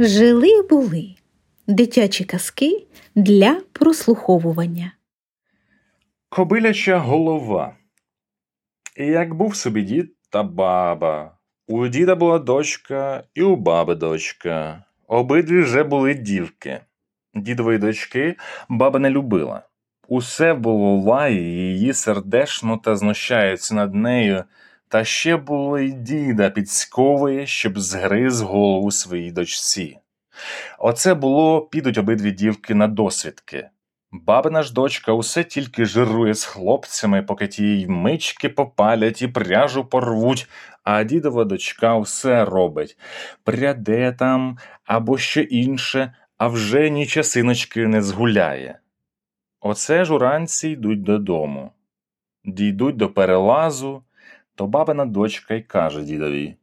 Жили 0.00 0.62
були 0.62 1.14
дитячі 1.66 2.24
казки 2.24 2.86
для 3.14 3.60
прослуховування. 3.72 4.92
Кобиляча 6.28 6.98
голова. 6.98 7.76
Як 8.96 9.34
був 9.34 9.56
собі 9.56 9.82
дід 9.82 10.14
та 10.30 10.42
баба. 10.42 11.38
У 11.68 11.88
діда 11.88 12.14
була 12.14 12.38
дочка, 12.38 13.24
і 13.34 13.42
у 13.42 13.56
баби 13.56 13.94
дочка. 13.94 14.84
Обидві 15.06 15.62
вже 15.62 15.84
були 15.84 16.14
дівки. 16.14 16.80
Дідової 17.34 17.78
дочки 17.78 18.36
баба 18.68 18.98
не 18.98 19.10
любила. 19.10 19.62
Усе 20.08 20.54
було 20.54 20.96
лає 20.96 21.72
її 21.72 21.92
сердешно 21.92 22.76
та 22.76 22.96
знущається 22.96 23.74
над 23.74 23.94
нею, 23.94 24.44
та 24.88 25.04
ще 25.04 25.36
було 25.36 25.78
й 25.78 25.92
діда 25.92 26.50
підсковує, 26.50 27.46
щоб 27.46 27.78
згриз 27.78 28.40
голову 28.40 28.90
своїй 28.90 29.32
дочці. 29.32 29.98
Оце 30.78 31.14
було 31.14 31.60
підуть 31.60 31.98
обидві 31.98 32.30
дівки 32.30 32.74
на 32.74 32.88
досвідки. 32.88 33.68
Бабина 34.12 34.62
ж 34.62 34.72
дочка 34.72 35.12
усе 35.12 35.44
тільки 35.44 35.84
жирує 35.84 36.34
з 36.34 36.44
хлопцями, 36.44 37.22
поки 37.22 37.48
ті 37.48 37.64
й 37.64 37.86
мички 37.86 38.48
попалять 38.48 39.22
і 39.22 39.28
пряжу 39.28 39.84
порвуть, 39.84 40.48
а 40.82 41.04
дідова 41.04 41.44
дочка 41.44 41.94
усе 41.94 42.44
робить 42.44 42.98
пряде 43.44 44.12
там 44.12 44.58
або 44.84 45.18
що 45.18 45.40
інше, 45.40 46.14
а 46.36 46.48
вже 46.48 46.90
ні 46.90 47.06
часиночки 47.06 47.86
не 47.86 48.02
згуляє. 48.02 48.78
Оце 49.60 50.04
ж 50.04 50.14
уранці 50.14 50.68
йдуть 50.68 51.02
додому. 51.02 51.72
Дійдуть 52.44 52.96
до 52.96 53.08
перелазу, 53.08 54.02
то 54.58 54.66
бабина 54.66 55.04
дочка 55.04 55.54
й 55.54 55.62
каже 55.62 56.02
дідові 56.02 56.56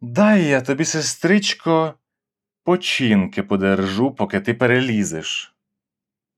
Дай 0.00 0.44
я 0.44 0.60
тобі, 0.60 0.84
сестричко, 0.84 1.94
починки 2.64 3.42
подержу, 3.42 4.10
поки 4.10 4.40
ти 4.40 4.54
перелізеш. 4.54 5.54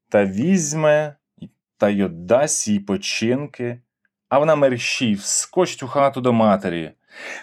Та 0.08 0.24
візьме 0.24 1.16
та 1.76 1.88
й 1.88 2.02
отдасть 2.02 2.68
їй 2.68 2.80
починки, 2.80 3.80
а 4.28 4.38
вона 4.38 4.56
мерщій 4.56 5.14
вскочить 5.14 5.82
у 5.82 5.86
хату 5.86 6.20
до 6.20 6.32
матері. 6.32 6.92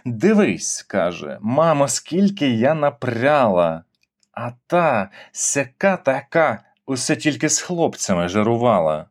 Дивись, 0.05 0.83
каже, 0.83 1.37
мамо, 1.41 1.87
скільки 1.87 2.49
я 2.49 2.73
напряла, 2.73 3.83
а 4.31 4.51
та 4.67 5.09
сяка 5.31 5.97
така 5.97 6.63
усе 6.85 7.15
тільки 7.15 7.49
з 7.49 7.59
хлопцями 7.59 8.27
жарувала. 8.27 9.05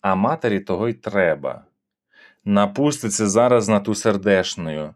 А 0.00 0.14
матері 0.14 0.60
того 0.60 0.88
й 0.88 0.94
треба. 0.94 1.67
Напуститься 2.44 3.28
зараз 3.28 3.68
на 3.68 3.80
ту 3.80 3.94
сердешною. 3.94 4.94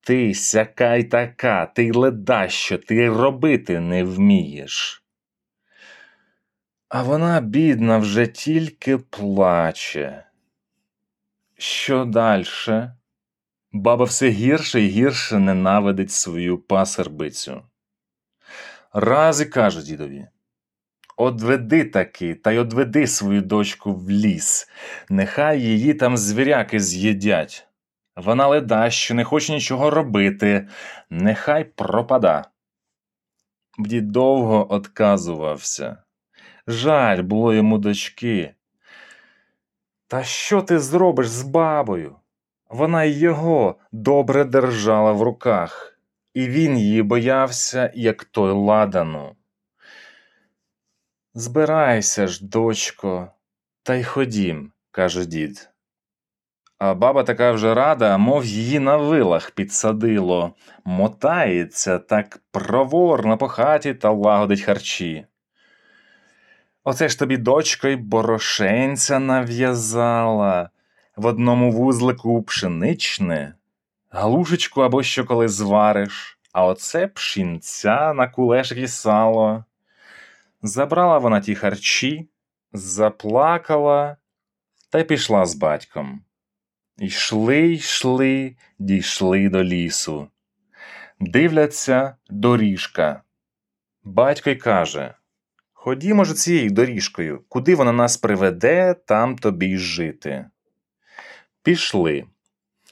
Ти 0.00 0.34
сяка 0.34 0.94
й 0.94 1.04
така, 1.04 1.66
ти 1.66 1.92
ледащо, 1.92 2.78
ти 2.78 3.08
робити 3.08 3.80
не 3.80 4.04
вмієш. 4.04 5.04
А 6.88 7.02
вона, 7.02 7.40
бідна, 7.40 7.98
вже 7.98 8.26
тільки 8.26 8.98
плаче. 8.98 10.24
Що 11.58 12.04
дальше? 12.04 12.96
Баба 13.72 14.04
все 14.04 14.28
гірше 14.28 14.80
і 14.80 14.88
гірше 14.88 15.38
ненавидить 15.38 16.10
свою 16.10 16.58
пасербицю. 16.58 17.62
Раз 18.92 19.40
і 19.40 19.46
каже 19.46 19.82
дідові 19.82 20.28
Одведи 21.16 21.84
таки, 21.84 22.34
та 22.34 22.52
й 22.52 22.58
одведи 22.58 23.06
свою 23.06 23.42
дочку 23.42 23.94
в 23.94 24.10
ліс, 24.10 24.68
нехай 25.08 25.60
її 25.62 25.94
там 25.94 26.16
звіряки 26.16 26.80
з'їдять. 26.80 27.66
Вона 28.16 28.46
леда, 28.46 28.90
що 28.90 29.14
не 29.14 29.24
хоче 29.24 29.52
нічого 29.52 29.90
робити, 29.90 30.68
нехай 31.10 31.64
пропада. 31.64 32.44
Дід 33.78 34.12
довго 34.12 34.72
отказувався. 34.72 35.96
Жаль 36.66 37.22
було 37.22 37.54
йому 37.54 37.78
дочки. 37.78 38.54
Та 40.06 40.24
що 40.24 40.62
ти 40.62 40.78
зробиш 40.78 41.28
з 41.28 41.42
бабою? 41.42 42.16
Вона 42.70 43.04
й 43.04 43.18
його 43.18 43.78
добре 43.92 44.44
держала 44.44 45.12
в 45.12 45.22
руках, 45.22 45.98
і 46.34 46.48
він 46.48 46.78
її 46.78 47.02
боявся, 47.02 47.92
як 47.94 48.24
той 48.24 48.52
ладану. 48.52 49.36
Збирайся 51.36 52.26
ж, 52.26 52.46
дочко, 52.46 53.30
та 53.82 53.94
й 53.94 54.04
ходім, 54.04 54.72
каже 54.90 55.26
дід. 55.26 55.70
А 56.78 56.94
баба 56.94 57.22
така 57.22 57.52
вже 57.52 57.74
рада, 57.74 58.18
мов 58.18 58.44
її 58.44 58.78
на 58.78 58.96
вилах 58.96 59.50
підсадило, 59.50 60.54
мотається 60.84 61.98
так 61.98 62.42
проворно 62.50 63.38
по 63.38 63.48
хаті 63.48 63.94
та 63.94 64.10
лагодить 64.10 64.60
харчі. 64.60 65.26
Оце 66.84 67.08
ж 67.08 67.18
тобі 67.18 67.36
дочко 67.36 67.88
й 67.88 67.96
борошенця 67.96 69.18
нав'язала, 69.18 70.70
в 71.16 71.26
одному 71.26 71.70
вузлику 71.70 72.42
пшеничне, 72.42 73.54
галушечку 74.10 74.80
або 74.80 75.02
що 75.02 75.24
коли 75.24 75.48
звариш, 75.48 76.38
а 76.52 76.66
оце 76.66 77.06
пшінця 77.06 78.12
на 78.12 78.28
кулешик 78.28 78.88
сало. 78.88 79.64
Забрала 80.66 81.18
вона 81.18 81.40
ті 81.40 81.54
харчі, 81.54 82.28
заплакала 82.72 84.16
та 84.90 85.02
пішла 85.02 85.46
з 85.46 85.54
батьком. 85.54 86.24
Йшли, 86.98 87.72
йшли, 87.72 88.56
дійшли 88.78 89.48
до 89.48 89.64
лісу. 89.64 90.28
Дивляться 91.20 92.16
доріжка. 92.30 93.22
Батько 94.04 94.50
й 94.50 94.56
каже 94.56 95.14
Ходімо 95.72 96.24
ж 96.24 96.34
цією 96.34 96.70
доріжкою, 96.70 97.44
куди 97.48 97.74
вона 97.74 97.92
нас 97.92 98.16
приведе, 98.16 98.94
там 98.94 99.38
тобі 99.38 99.66
й 99.66 99.78
жити. 99.78 100.46
Пішли. 101.62 102.24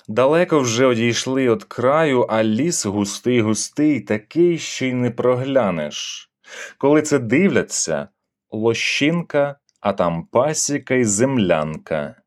Далеко 0.08 0.60
вже 0.60 0.86
одійшли 0.86 1.50
від 1.50 1.64
краю, 1.64 2.22
а 2.22 2.44
ліс 2.44 2.86
густий, 2.86 3.40
густий, 3.40 4.00
такий, 4.00 4.58
що 4.58 4.86
й 4.86 4.92
не 4.92 5.10
проглянеш. 5.10 6.31
Коли 6.78 7.02
це 7.02 7.18
дивляться, 7.18 8.08
лощинка, 8.50 9.56
а 9.80 9.92
там 9.92 10.26
пасіка 10.26 10.94
й 10.94 11.04
землянка. 11.04 12.22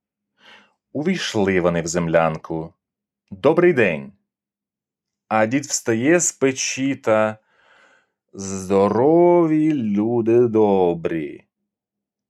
Увійшли 0.93 1.61
вони 1.61 1.81
в 1.81 1.87
землянку. 1.87 2.73
Добрий 3.31 3.73
день. 3.73 4.13
А 5.27 5.45
дід 5.45 5.65
встає 5.65 6.19
з 6.19 6.31
печі 6.31 6.95
та 6.95 7.37
Здорові 8.33 9.73
люди 9.73 10.47
добрі. 10.47 11.45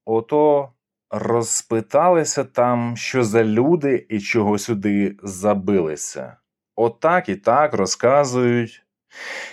Ото 0.06 0.72
розпиталися 1.10 2.44
там, 2.44 2.98
що 2.98 3.24
за 3.24 3.44
люди 3.44 4.06
і 4.10 4.20
чого 4.20 4.58
сюди 4.58 5.18
забилися. 5.24 6.38
Отак 6.76 7.30
і 7.30 7.36
так 7.36 7.74
розказують. 7.74 8.84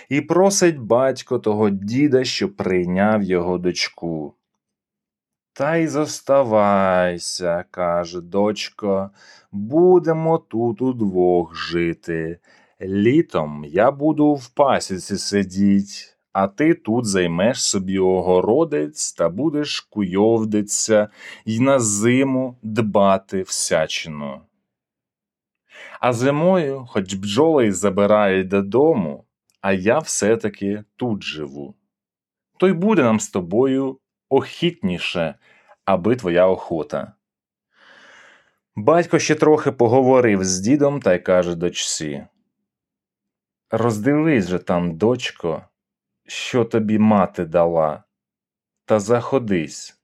І 0.09 0.21
просить 0.21 0.79
батько 0.79 1.39
того 1.39 1.69
діда, 1.69 2.23
що 2.23 2.49
прийняв 2.49 3.23
його 3.23 3.57
дочку. 3.57 4.33
Та 5.53 5.75
й 5.75 5.87
зоставайся, 5.87 7.65
каже 7.71 8.21
дочко, 8.21 9.09
будемо 9.51 10.37
тут 10.37 10.81
удвох 10.81 11.55
жити. 11.55 12.39
Літом 12.81 13.65
я 13.65 13.91
буду 13.91 14.33
в 14.33 14.47
пасіці 14.47 15.17
сидіть, 15.17 16.17
а 16.33 16.47
ти 16.47 16.73
тут 16.73 17.05
займеш 17.05 17.63
собі 17.63 17.99
огородець 17.99 19.13
та 19.13 19.29
будеш 19.29 19.81
куйовдиться 19.81 21.09
й 21.45 21.59
на 21.59 21.79
зиму 21.79 22.57
дбати 22.63 23.41
всячину. 23.41 24.41
А 25.99 26.13
зимою, 26.13 26.85
хоч 26.89 27.13
бджоли 27.13 27.67
й 27.67 27.71
забирають 27.71 28.47
додому, 28.47 29.25
а 29.63 29.71
я 29.71 29.99
все-таки 29.99 30.83
тут 30.95 31.23
живу. 31.23 31.75
То 32.57 32.67
й 32.67 32.73
буде 32.73 33.03
нам 33.03 33.19
з 33.19 33.29
тобою 33.29 33.99
охітніше, 34.29 35.35
аби 35.85 36.15
твоя 36.15 36.47
охота. 36.47 37.13
Батько 38.75 39.19
ще 39.19 39.35
трохи 39.35 39.71
поговорив 39.71 40.43
з 40.43 40.59
дідом 40.59 41.01
та 41.01 41.13
й 41.13 41.19
каже 41.19 41.55
дочці 41.55 42.27
Роздивись 43.71 44.47
же 44.47 44.59
там, 44.59 44.97
дочко, 44.97 45.65
що 46.27 46.65
тобі 46.65 46.99
мати 46.99 47.45
дала, 47.45 48.03
та 48.85 48.99
заходись. 48.99 50.01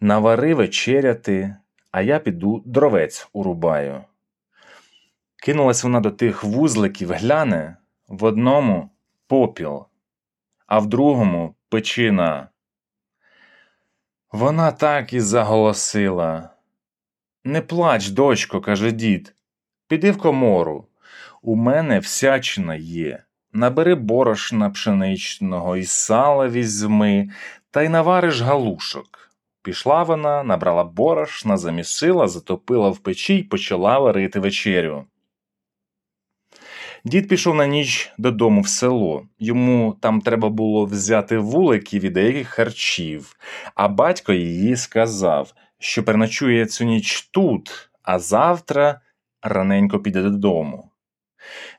Навари 0.00 0.54
вечеряти, 0.54 1.56
а 1.90 2.02
я 2.02 2.18
піду 2.18 2.62
дровець 2.66 3.28
урубаю. 3.32 4.04
Кинулась 5.36 5.84
вона 5.84 6.00
до 6.00 6.10
тих 6.10 6.44
вузликів, 6.44 7.12
гляне 7.12 7.76
в 8.08 8.24
одному 8.24 8.90
попіл, 9.26 9.86
а 10.66 10.78
в 10.78 10.86
другому 10.86 11.54
печина. 11.68 12.48
Вона 14.32 14.72
так 14.72 15.12
і 15.12 15.20
заголосила. 15.20 16.50
Не 17.44 17.60
плач, 17.60 18.08
дочко, 18.08 18.60
каже 18.60 18.92
дід, 18.92 19.34
піди 19.88 20.10
в 20.10 20.18
комору. 20.18 20.86
У 21.42 21.56
мене 21.56 21.98
всячина 21.98 22.74
є. 22.74 23.22
набери 23.52 23.94
борошна 23.94 24.70
пшеничного 24.70 25.76
і 25.76 25.84
сала 25.84 26.48
візьми, 26.48 27.30
та 27.70 27.82
й 27.82 27.88
навариш 27.88 28.40
галушок. 28.40 29.30
Пішла 29.62 30.02
вона, 30.02 30.42
набрала 30.42 30.84
борошна, 30.84 31.56
замісила, 31.56 32.28
затопила 32.28 32.90
в 32.90 32.98
печі 32.98 33.34
й 33.34 33.42
почала 33.42 33.98
варити 33.98 34.40
вечерю. 34.40 35.04
Дід 37.06 37.28
пішов 37.28 37.54
на 37.54 37.66
ніч 37.66 38.12
додому 38.18 38.60
в 38.60 38.68
село. 38.68 39.28
Йому 39.38 39.96
там 40.00 40.20
треба 40.20 40.48
було 40.48 40.84
взяти 40.84 41.38
вуликів 41.38 42.04
і 42.04 42.10
деяких 42.10 42.48
харчів, 42.48 43.36
а 43.74 43.88
батько 43.88 44.32
її 44.32 44.76
сказав, 44.76 45.54
що 45.78 46.04
переночує 46.04 46.66
цю 46.66 46.84
ніч 46.84 47.22
тут, 47.22 47.90
а 48.02 48.18
завтра 48.18 49.00
раненько 49.42 49.98
піде 49.98 50.22
додому. 50.22 50.90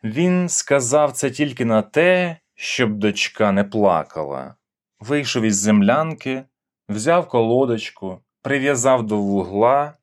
Він 0.04 0.50
сказав 0.50 1.12
це 1.12 1.30
тільки 1.30 1.66
на 1.66 1.82
те, 1.82 2.38
щоб 2.56 2.94
дочка 2.94 3.52
не 3.52 3.64
плакала. 3.64 4.56
Вийшов 5.00 5.44
із 5.44 5.56
землянки, 5.56 6.44
взяв 6.90 7.28
колодочку, 7.28 8.20
прив'язав 8.42 9.04
до 9.04 9.18
вугла, 9.18 9.94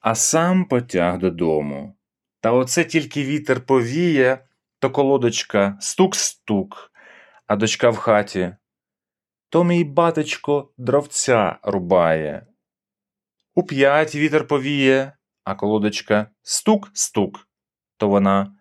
а 0.00 0.14
сам 0.14 0.64
потяг 0.64 1.18
додому. 1.18 1.94
Та 2.42 2.52
оце 2.52 2.84
тільки 2.84 3.24
вітер 3.24 3.66
повіє, 3.66 4.38
то 4.78 4.90
колодочка 4.90 5.78
стук-стук, 5.80 6.90
а 7.46 7.56
дочка 7.56 7.90
в 7.90 7.96
хаті. 7.96 8.56
То 9.48 9.64
мій 9.64 9.84
батечко 9.84 10.72
дровця 10.78 11.58
рубає. 11.62 12.46
У 13.54 13.62
п'ять 13.62 14.14
вітер 14.14 14.46
повіє, 14.46 15.12
а 15.44 15.54
колодочка 15.54 16.26
стук-стук, 16.42 17.48
то 17.96 18.08
вона. 18.08 18.56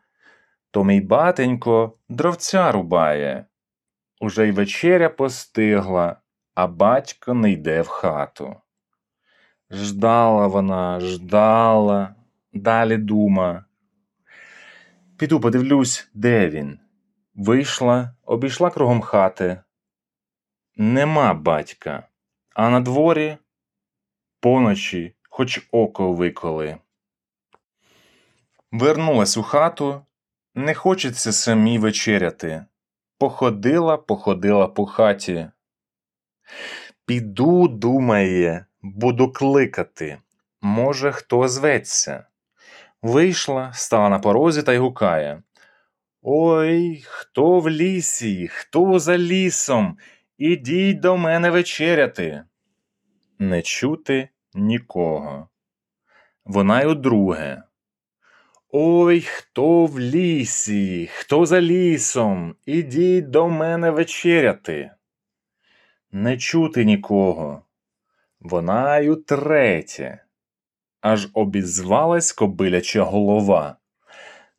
То 0.71 0.83
мій 0.83 1.01
батенько 1.01 1.97
дровця 2.09 2.71
рубає. 2.71 3.45
Уже 4.19 4.47
й 4.47 4.51
вечеря 4.51 5.09
постигла, 5.09 6.21
а 6.55 6.67
батько 6.67 7.33
не 7.33 7.51
йде 7.51 7.81
в 7.81 7.87
хату. 7.87 8.55
Ждала 9.71 10.47
вона, 10.47 10.99
ждала, 10.99 12.15
далі 12.53 12.97
дума. 12.97 13.65
Піду 15.21 15.39
подивлюсь, 15.39 16.09
де 16.13 16.49
він. 16.49 16.79
Вийшла, 17.35 18.15
обійшла 18.25 18.69
кругом 18.69 19.01
хати. 19.01 19.61
Нема 20.75 21.33
батька, 21.33 22.07
а 22.55 22.69
на 22.69 22.79
дворі 22.79 23.37
поночі 24.39 25.15
хоч 25.29 25.67
око 25.71 26.13
виколи. 26.13 26.77
Вернулась 28.71 29.37
у 29.37 29.43
хату, 29.43 30.05
не 30.55 30.73
хочеться 30.73 31.31
самій 31.31 31.79
вечеряти. 31.79 32.65
Походила, 33.17 33.97
походила 33.97 34.67
по 34.67 34.85
хаті. 34.85 35.51
Піду, 37.05 37.67
думає, 37.67 38.65
буду 38.81 39.31
кликати. 39.31 40.17
Може, 40.61 41.11
хто 41.11 41.47
зветься. 41.47 42.25
Вийшла, 43.01 43.73
стала 43.73 44.09
на 44.09 44.19
порозі 44.19 44.63
та 44.63 44.73
й 44.73 44.77
гукає. 44.77 45.43
Ой, 46.21 47.03
хто 47.05 47.59
в 47.59 47.69
лісі, 47.69 48.47
хто 48.47 48.99
за 48.99 49.17
лісом? 49.17 49.97
Ідіть 50.37 50.99
до 50.99 51.17
мене 51.17 51.49
вечеряти. 51.49 52.43
Не 53.39 53.61
чути 53.61 54.29
нікого. 54.53 55.49
Вона 56.45 56.81
й 56.81 56.85
удруге. 56.85 57.63
Ой, 58.69 59.21
хто 59.21 59.85
в 59.85 59.99
лісі, 59.99 61.09
хто 61.13 61.45
за 61.45 61.61
лісом, 61.61 62.55
ідіть 62.65 63.29
до 63.29 63.49
мене 63.49 63.91
вечеряти. 63.91 64.91
Не 66.11 66.37
чути 66.37 66.85
нікого. 66.85 67.65
Вона 68.39 68.97
й 68.97 69.09
утретє. 69.09 70.23
Аж 71.01 71.29
обізвалась 71.33 72.31
кобиляча 72.31 73.03
голова. 73.03 73.75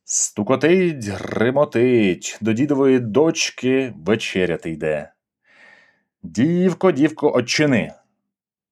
Стукотить, 0.04 1.04
гримотить, 1.04 2.38
до 2.40 2.52
дідової 2.52 3.00
дочки 3.00 3.94
вечеряти 3.96 4.70
йде. 4.70 5.12
Дівко, 6.22 6.92
дівко, 6.92 7.32
очини. 7.32 7.92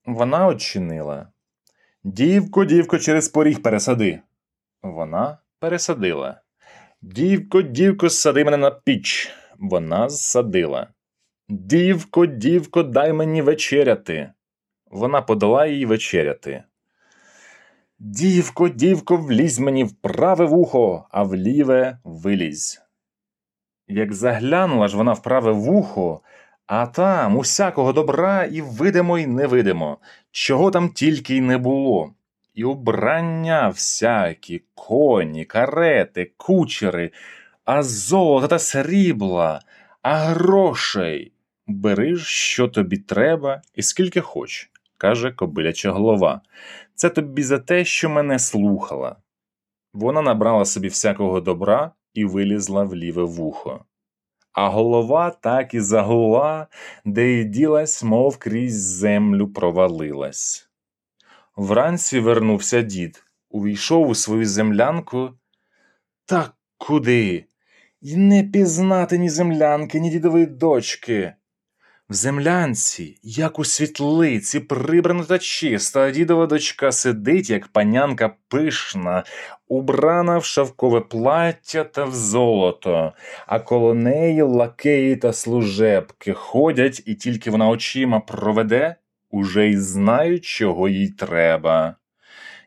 Вона 0.06 0.46
очинила. 0.46 1.28
Дівко, 2.04 2.64
дівко, 2.64 2.98
через 2.98 3.28
поріг 3.28 3.62
пересади. 3.62 4.20
Вона 4.82 5.38
пересадила. 5.58 6.40
Дівко, 7.02 7.62
дівко, 7.62 8.10
сади 8.10 8.44
мене 8.44 8.56
на 8.56 8.70
піч. 8.70 9.30
Вона 9.58 10.08
зсадила. 10.08 10.88
Дівко, 11.48 12.26
дівко, 12.26 12.82
дай 12.82 13.12
мені 13.12 13.42
вечеряти. 13.42 14.32
Вона 14.86 15.22
подала 15.22 15.66
їй 15.66 15.86
вечеряти. 15.86 16.64
Дівко, 18.02 18.68
дівко, 18.68 19.16
влізь 19.16 19.58
мені 19.58 19.84
в 19.84 19.92
праве 19.92 20.44
вухо, 20.44 21.06
а 21.10 21.22
в 21.22 21.34
ліве 21.34 21.98
вилізь. 22.04 22.82
Як 23.88 24.12
заглянула 24.12 24.88
ж 24.88 24.96
вона 24.96 25.12
в 25.12 25.22
праве 25.22 25.52
вухо, 25.52 26.20
а 26.66 26.86
там 26.86 27.36
усякого 27.36 27.92
добра 27.92 28.44
і 28.44 28.60
видимо, 28.60 29.18
й 29.18 29.26
невидимо, 29.26 29.98
чого 30.30 30.70
там 30.70 30.88
тільки 30.88 31.36
й 31.36 31.40
не 31.40 31.58
було. 31.58 32.14
І 32.54 32.64
убрання 32.64 33.68
всякі, 33.68 34.62
коні, 34.74 35.44
карети, 35.44 36.32
кучери, 36.36 37.10
а 37.64 37.82
золота 37.82 38.48
та 38.48 38.58
срібла, 38.58 39.60
а 40.02 40.14
грошей. 40.14 41.32
Бери 41.66 42.16
ж, 42.16 42.24
що 42.24 42.68
тобі 42.68 42.96
треба, 42.96 43.62
і 43.74 43.82
скільки 43.82 44.20
хоч, 44.20 44.70
каже 45.00 45.32
кобиляча 45.32 45.90
голова. 45.90 46.40
Це 46.94 47.08
тобі 47.08 47.42
за 47.42 47.58
те, 47.58 47.84
що 47.84 48.10
мене 48.10 48.38
слухала. 48.38 49.16
Вона 49.92 50.22
набрала 50.22 50.64
собі 50.64 50.88
всякого 50.88 51.40
добра 51.40 51.92
і 52.14 52.24
вилізла 52.24 52.82
в 52.82 52.94
ліве 52.94 53.22
вухо. 53.22 53.84
А 54.52 54.68
голова 54.68 55.30
так 55.30 55.74
і 55.74 55.80
загула, 55.80 56.66
де 57.04 57.28
й 57.28 57.44
ділась, 57.44 58.02
мов 58.02 58.36
крізь 58.36 58.82
землю 58.82 59.48
провалилась. 59.48 60.70
Вранці 61.56 62.20
вернувся 62.20 62.82
дід, 62.82 63.24
увійшов 63.50 64.08
у 64.08 64.14
свою 64.14 64.46
землянку. 64.46 65.30
Так 66.26 66.54
куди? 66.78 67.44
І 68.00 68.16
не 68.16 68.44
пізнати 68.44 69.18
ні 69.18 69.30
землянки, 69.30 70.00
ні 70.00 70.10
дідової 70.10 70.46
дочки. 70.46 71.34
В 72.10 72.14
землянці, 72.14 73.18
як 73.22 73.58
у 73.58 73.64
світлиці, 73.64 74.60
прибрано 74.60 75.24
та 75.24 75.38
чисто, 75.38 76.00
а 76.00 76.10
дідова 76.10 76.46
дочка 76.46 76.92
сидить, 76.92 77.50
як 77.50 77.68
панянка 77.68 78.34
пишна, 78.48 79.24
убрана 79.68 80.38
в 80.38 80.44
шовкове 80.44 81.00
плаття 81.00 81.84
та 81.84 82.04
в 82.04 82.14
золото, 82.14 83.12
а 83.46 83.60
коло 83.60 83.94
неї 83.94 84.42
лакеї 84.42 85.16
та 85.16 85.32
служебки 85.32 86.32
ходять, 86.32 87.02
і 87.06 87.14
тільки 87.14 87.50
вона 87.50 87.68
очима 87.68 88.20
проведе, 88.20 88.96
уже 89.30 89.68
й 89.68 89.76
знають, 89.76 90.44
чого 90.44 90.88
їй 90.88 91.08
треба. 91.08 91.96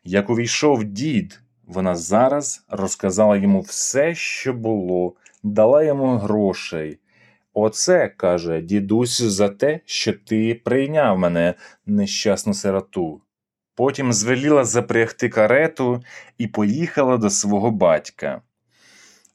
Як 0.03 0.29
увійшов 0.29 0.83
дід, 0.83 1.41
вона 1.67 1.95
зараз 1.95 2.65
розказала 2.69 3.37
йому 3.37 3.61
все, 3.61 4.15
що 4.15 4.53
було, 4.53 5.13
дала 5.43 5.83
йому 5.83 6.17
грошей. 6.17 6.99
Оце, 7.53 8.07
каже, 8.07 8.61
дідусь, 8.61 9.21
за 9.21 9.49
те, 9.49 9.79
що 9.85 10.13
ти 10.13 10.61
прийняв 10.65 11.17
мене, 11.17 11.53
нещасну 11.85 12.53
сироту. 12.53 13.21
Потім 13.75 14.13
звеліла 14.13 14.63
запрягти 14.63 15.29
карету 15.29 16.03
і 16.37 16.47
поїхала 16.47 17.17
до 17.17 17.29
свого 17.29 17.71
батька. 17.71 18.41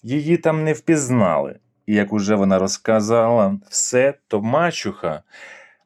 Її 0.02 0.36
там 0.36 0.64
не 0.64 0.72
впізнали, 0.72 1.58
і 1.86 1.94
як 1.94 2.12
уже 2.12 2.34
вона 2.34 2.58
розказала 2.58 3.58
все, 3.70 4.14
то 4.28 4.40
мачуха 4.42 5.22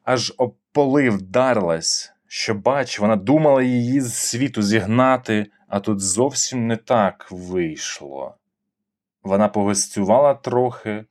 аж 0.03 0.33
об 0.37 0.55
поли 0.71 1.09
вдарилась, 1.09 2.13
що, 2.27 2.53
бач, 2.53 2.99
вона 2.99 3.15
думала 3.15 3.63
її 3.63 4.01
з 4.01 4.13
світу 4.13 4.61
зігнати, 4.61 5.45
а 5.67 5.79
тут 5.79 5.99
зовсім 5.99 6.67
не 6.67 6.77
так 6.77 7.27
вийшло. 7.31 8.35
Вона 9.23 9.47
погостювала 9.47 10.33
трохи, 10.33 11.05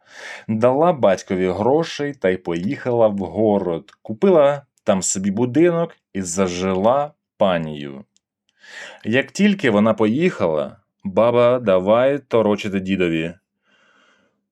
дала 0.48 0.92
батькові 0.92 1.48
грошей 1.48 2.14
та 2.14 2.28
й 2.28 2.36
поїхала 2.36 3.08
в 3.08 3.18
город, 3.18 3.90
купила 4.02 4.62
там 4.84 5.02
собі 5.02 5.30
будинок 5.30 5.96
і 6.12 6.22
зажила 6.22 7.12
панію. 7.36 8.04
Як 9.04 9.30
тільки 9.30 9.70
вона 9.70 9.94
поїхала, 9.94 10.76
баба 11.04 11.58
давай 11.58 12.18
торочити 12.18 12.80
дідові. 12.80 13.34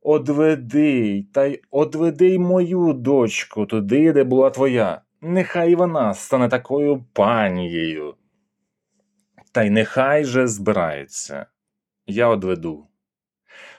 Одведи, 0.03 1.27
та 1.35 1.45
й 1.45 1.63
одведи 1.71 2.29
й 2.29 2.39
мою 2.39 2.93
дочку 2.93 3.67
туди, 3.67 4.13
де 4.13 4.25
була 4.25 4.51
твоя. 4.51 5.01
Нехай 5.21 5.75
вона 5.75 6.15
стане 6.15 6.49
такою 6.49 7.05
панією. 7.13 8.15
Та 9.53 9.63
й 9.63 9.71
нехай 9.71 10.25
же 10.25 10.47
збирається. 10.47 11.47
Я 12.07 12.29
одведу. 12.29 12.90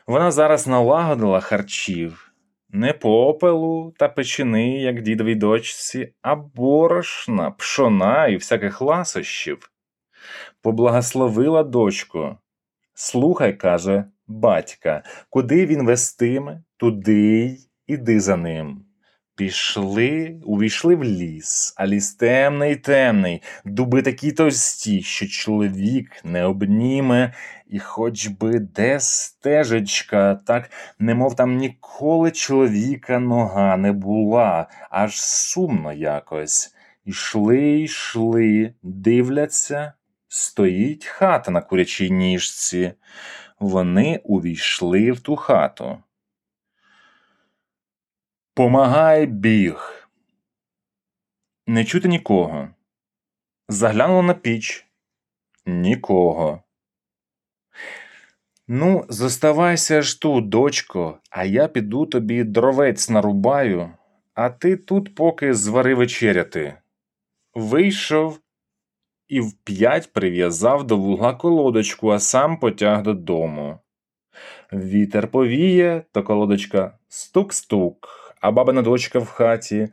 Вона 0.08 0.32
зараз 0.32 0.68
налагодила 0.68 1.40
харчів 1.40 2.32
не 2.74 2.94
попелу 2.94 3.94
та 3.98 4.10
печени, 4.10 4.70
як 4.70 5.02
дідовій 5.02 5.36
дочці, 5.36 6.14
а 6.22 6.36
борошна, 6.36 7.52
пшона 7.52 8.28
і 8.28 8.36
всяких 8.36 8.82
ласощів. 8.82 9.72
Поблагословила 10.62 11.64
дочку. 11.64 12.38
Слухай, 12.94 13.54
каже, 13.54 14.06
батька, 14.28 15.04
куди 15.30 15.66
він 15.66 15.86
вестиме, 15.86 16.64
туди 16.78 17.46
й 17.46 17.70
іди 17.88 18.20
за 18.20 18.38
ним. 18.38 18.86
Пішли, 19.36 20.42
увійшли 20.46 20.96
в 20.96 21.04
ліс, 21.04 21.74
а 21.78 21.88
ліс 21.88 22.16
темний 22.16 22.76
темний, 22.76 23.42
дуби 23.66 24.02
такі 24.02 24.32
товсті, 24.32 25.02
що 25.02 25.28
чоловік 25.28 26.12
не 26.24 26.46
обніме, 26.46 27.34
і 27.72 27.80
хоч 27.80 28.28
би 28.28 28.60
де 28.60 29.00
стежечка, 29.00 30.36
так 30.36 30.72
немов 31.00 31.36
там 31.36 31.56
ніколи 31.56 32.32
чоловіка 32.32 33.20
нога 33.20 33.78
не 33.78 33.92
була, 33.92 34.68
аж 34.90 35.22
сумно 35.22 35.94
якось. 35.94 36.76
Ішли, 37.06 37.82
йшли, 37.82 38.74
дивляться, 38.84 39.94
стоїть 40.28 41.06
хата 41.06 41.52
на 41.52 41.62
курячій 41.62 42.12
ніжці. 42.12 42.94
Вони 43.60 44.22
увійшли 44.24 45.12
в 45.12 45.20
ту 45.20 45.36
хату. 45.36 46.04
Помагай 48.54 49.26
біг. 49.26 50.08
Не 51.68 51.86
чути 51.86 52.08
нікого. 52.08 52.70
Заглянула 53.68 54.22
на 54.22 54.34
піч. 54.34 54.88
Нікого. 55.66 56.64
Ну, 58.74 59.06
зоставайся 59.10 60.02
ж 60.02 60.22
тут, 60.22 60.50
дочко, 60.50 61.20
а 61.30 61.44
я 61.44 61.68
піду 61.68 62.06
тобі 62.06 62.44
дровець 62.44 63.10
нарубаю, 63.10 63.90
а 64.34 64.50
ти 64.50 64.78
тут 64.78 65.16
поки 65.16 65.54
звари 65.54 65.96
вечеряти. 65.96 66.74
Вийшов 67.54 68.40
і 69.28 69.42
вп'ять 69.42 70.14
прив'язав 70.14 70.88
до 70.88 70.98
вугла 70.98 71.34
колодочку, 71.34 72.10
а 72.10 72.20
сам 72.20 72.60
потяг 72.60 73.04
додому. 73.04 73.80
Вітер 74.74 75.28
повіє, 75.28 76.04
то 76.12 76.24
колодочка 76.24 76.98
стук-стук 77.08 77.96
а 78.42 78.52
бабина 78.52 78.82
дочка 78.82 79.20
в 79.20 79.28
хаті. 79.28 79.90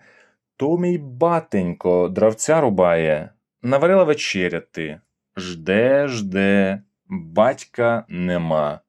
То 0.57 0.79
мій 0.79 0.99
батенько 0.99 2.09
дравця 2.09 2.61
рубає, 2.61 3.31
наварила 3.63 4.05
вечеряти. 4.05 5.01
Жде, 5.37 6.09
жде, 6.09 6.83
батька 7.09 8.05
нема. 8.09 8.81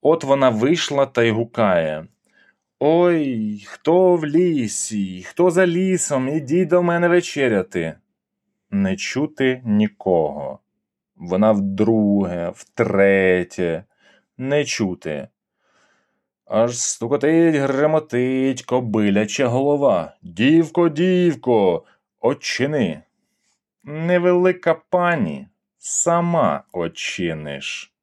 От 0.00 0.24
вона 0.24 0.50
вийшла 0.50 1.06
та 1.06 1.22
й 1.22 1.30
гукає. 1.30 2.06
Ой, 2.80 3.64
хто 3.66 4.16
в 4.16 4.26
лісі, 4.26 5.22
хто 5.22 5.50
за 5.50 5.66
лісом, 5.66 6.28
ідіть 6.28 6.68
до 6.68 6.82
мене 6.82 7.08
вечеряти. 7.08 7.94
Не 8.70 8.96
чути 8.96 9.62
нікого. 9.64 10.58
Вона 11.16 11.52
вдруге, 11.52 12.52
втретє, 12.54 13.84
не 14.38 14.64
чути. 14.64 15.28
Аж 16.46 16.78
стукотить, 16.78 17.54
гремотить 17.54 18.62
кобиляча 18.62 19.46
голова. 19.48 20.16
Дівко, 20.22 20.88
дівко, 20.88 21.84
очини. 22.20 23.02
Невелика 23.84 24.74
пані, 24.74 25.46
сама 25.78 26.64
очиниш. 26.72 27.94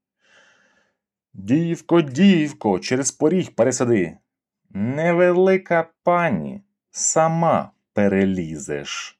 Дівко, 1.33 2.01
дівко, 2.01 2.79
через 2.79 3.11
поріг 3.11 3.55
пересади. 3.55 4.17
Невелика 4.69 5.89
пані, 6.03 6.61
сама 6.91 7.71
перелізеш. 7.93 9.19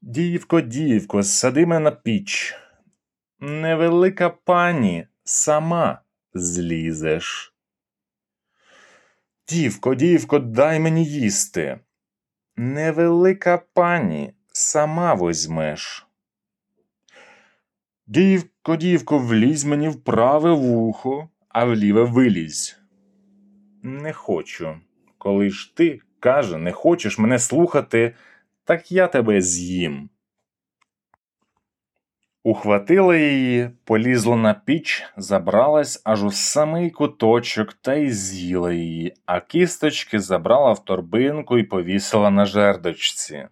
Дівко, 0.00 0.60
дівко, 0.60 1.22
сади 1.22 1.66
мене 1.66 1.80
на 1.80 1.90
піч. 1.90 2.54
Невелика 3.40 4.28
пані, 4.30 5.06
сама 5.24 6.02
злізеш. 6.34 7.54
Дівко, 9.48 9.94
дівко, 9.94 10.38
дай 10.38 10.80
мені 10.80 11.04
їсти. 11.04 11.80
Невелика 12.56 13.58
пані, 13.58 14.34
сама 14.52 15.14
возьмеш. 15.14 16.07
Дівко, 18.10 18.76
дівко, 18.76 19.18
влізь 19.18 19.64
мені 19.64 19.88
в 19.88 20.04
праве 20.04 20.52
вухо, 20.52 21.28
а 21.48 21.64
в 21.64 21.74
ліве 21.74 22.02
вилізь. 22.02 22.80
Не 23.82 24.12
хочу. 24.12 24.76
Коли 25.18 25.50
ж 25.50 25.76
ти, 25.76 26.00
каже, 26.20 26.58
не 26.58 26.72
хочеш 26.72 27.18
мене 27.18 27.38
слухати, 27.38 28.14
так 28.64 28.92
я 28.92 29.06
тебе 29.06 29.40
з'їм. 29.40 30.10
Ухватила 32.42 33.16
її, 33.16 33.70
полізла 33.84 34.36
на 34.36 34.54
піч, 34.54 35.06
забралась 35.16 36.02
аж 36.04 36.24
у 36.24 36.30
самий 36.30 36.90
куточок 36.90 37.72
та 37.72 37.94
й 37.94 38.10
з'їла 38.10 38.72
її, 38.72 39.14
а 39.26 39.40
кісточки 39.40 40.20
забрала 40.20 40.72
в 40.72 40.84
торбинку 40.84 41.58
і 41.58 41.62
повісила 41.62 42.30
на 42.30 42.44
жердочці. 42.46 43.48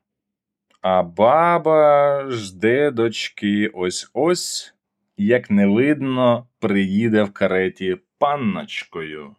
А 0.89 1.03
баба 1.03 2.25
жде 2.31 2.91
дочки 2.91 3.71
ось 3.75 4.11
ось, 4.13 4.75
як 5.17 5.51
не 5.51 5.67
видно, 5.67 6.49
приїде 6.59 7.23
в 7.23 7.33
кареті 7.33 7.97
панночкою. 8.19 9.37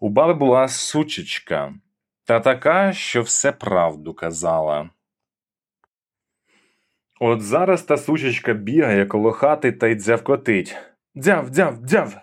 У 0.00 0.08
баби 0.08 0.34
була 0.34 0.68
сучечка, 0.68 1.74
та 2.24 2.40
така, 2.40 2.92
що 2.92 3.22
все 3.22 3.52
правду 3.52 4.14
казала. 4.14 4.90
От 7.20 7.42
зараз 7.42 7.82
та 7.82 7.96
сучечка 7.96 8.52
бігає 8.52 9.06
коло 9.06 9.32
хати 9.32 9.72
та 9.72 9.86
й 9.86 9.94
дзявкотить. 9.94 10.76
Дзяв, 11.16 11.50
дзяв, 11.50 11.78
дзяв. 11.78 12.16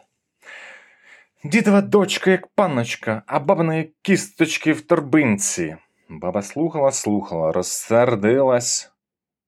Дідова 1.44 1.82
дочка, 1.82 2.32
як 2.32 2.48
панночка, 2.48 3.24
а 3.28 3.40
бабиної 3.40 3.94
кісточки 4.02 4.74
в 4.74 4.82
торбинці. 4.82 5.78
Баба 6.20 6.42
слухала, 6.42 6.92
слухала, 6.92 7.52
розсердилась, 7.52 8.92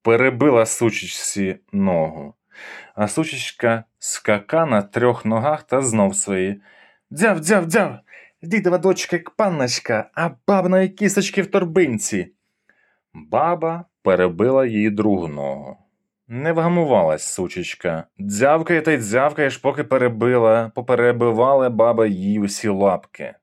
перебила 0.01 0.65
сучечці 0.65 1.59
ногу, 1.71 2.33
а 2.95 3.07
сучечка 3.07 3.83
скака 3.99 4.65
на 4.65 4.81
трьох 4.81 5.25
ногах 5.25 5.63
та 5.63 5.81
знов 5.81 6.15
свої. 6.15 6.61
Дзяв, 7.11 7.39
дзяв, 7.39 7.65
дзяв. 7.65 7.99
Дідова 8.41 8.77
дочка, 8.77 9.15
як 9.15 9.29
панночка, 9.29 10.09
а 10.13 10.29
бабиної 10.47 10.89
кісточки 10.89 11.41
в 11.41 11.51
торбинці. 11.51 12.31
Баба 13.13 13.85
перебила 14.03 14.65
її 14.65 14.89
другу 14.89 15.27
ногу. 15.27 15.77
Не 16.27 16.51
вгамувалась 16.51 17.33
сучечка. 17.33 18.03
Дзявкає 18.19 18.81
та 18.81 18.91
й 18.91 18.97
дзявкаєш, 18.97 19.57
поки 19.57 19.83
перебила, 19.83 20.71
поперебивали 20.75 21.69
баба 21.69 22.05
їй 22.05 22.39
усі 22.39 22.67
лапки. 22.67 23.35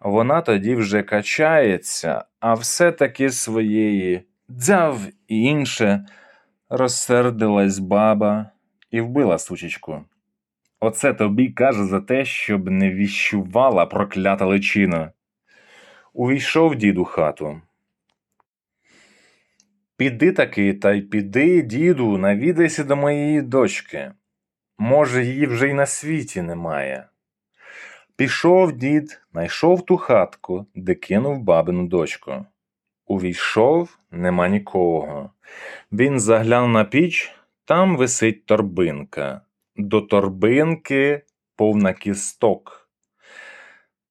Вона 0.00 0.40
тоді 0.40 0.74
вже 0.74 1.02
качається, 1.02 2.24
а 2.40 2.54
все 2.54 2.92
таки 2.92 3.30
своєї 3.30 4.22
дзяв 4.50 5.00
і 5.28 5.42
інше 5.42 6.06
розсердилась 6.68 7.78
баба 7.78 8.50
і 8.90 9.00
вбила 9.00 9.38
сучечку. 9.38 10.04
Оце 10.80 11.14
тобі 11.14 11.48
каже 11.48 11.84
за 11.84 12.00
те, 12.00 12.24
щоб 12.24 12.70
не 12.70 12.90
віщувала 12.90 13.86
проклята 13.86 14.46
личина. 14.46 15.12
Увійшов 16.12 16.76
дід 16.76 16.98
у 16.98 17.04
хату. 17.04 17.60
Піди 19.96 20.32
таки, 20.32 20.74
та 20.74 20.92
й 20.92 21.02
піди, 21.02 21.62
діду, 21.62 22.18
навідайся 22.18 22.84
до 22.84 22.96
моєї 22.96 23.42
дочки. 23.42 24.12
Може, 24.78 25.24
її 25.24 25.46
вже 25.46 25.68
й 25.68 25.74
на 25.74 25.86
світі 25.86 26.42
немає. 26.42 27.09
Пішов 28.20 28.72
дід, 28.72 29.20
найшов 29.32 29.86
ту 29.86 29.96
хатку, 29.96 30.66
де 30.74 30.94
кинув 30.94 31.38
бабину 31.38 31.86
дочку. 31.86 32.46
Увійшов, 33.06 33.98
нема 34.10 34.48
нікого. 34.48 35.30
Він 35.92 36.20
заглянув 36.20 36.68
на 36.68 36.84
піч, 36.84 37.32
там 37.64 37.96
висить 37.96 38.46
торбинка. 38.46 39.40
До 39.76 40.00
торбинки 40.00 41.22
повна 41.56 41.92
кісток. 41.92 42.90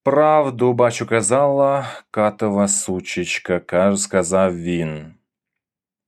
Правду, 0.04 0.74
бачу, 0.74 1.08
казала 1.08 1.88
катова 2.12 2.68
сучечка, 2.68 3.60
каже, 3.60 3.98
сказав 3.98 4.58
він. 4.58 5.14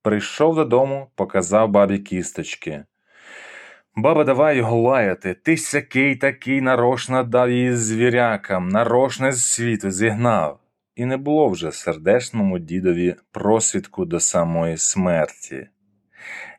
Прийшов 0.02 0.54
додому, 0.54 1.10
показав 1.14 1.68
бабі 1.68 1.98
кісточки. 1.98 2.84
Баба, 3.96 4.24
давай 4.24 4.56
його 4.56 4.80
лаяти. 4.80 5.34
Ти 5.34 5.56
сякий 5.56 6.16
такий 6.16 6.60
нарочно 6.60 7.24
дав 7.24 7.50
її 7.50 7.76
звірякам, 7.76 8.68
нарочно 8.68 9.32
з 9.32 9.44
світу 9.44 9.90
зігнав. 9.90 10.60
І 10.94 11.04
не 11.04 11.16
було 11.16 11.48
вже 11.48 11.72
сердечному 11.72 12.58
дідові 12.58 13.16
просвідку 13.30 14.04
до 14.04 14.20
самої 14.20 14.76
смерті. 14.76 15.68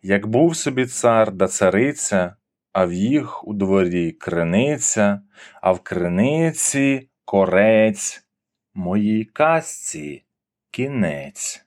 Як 0.04 0.28
був 0.28 0.56
собі 0.56 0.86
цар 0.86 1.32
да 1.32 1.48
цариця, 1.48 2.36
а 2.74 2.86
в 2.86 2.94
їх 2.94 3.48
у 3.48 3.54
дворі 3.54 4.12
криниця, 4.12 5.22
а 5.62 5.72
в 5.72 5.80
криниці 5.80 7.10
корець. 7.26 8.26
Моїй 8.74 9.26
казці 9.26 10.24
кінець. 10.72 11.63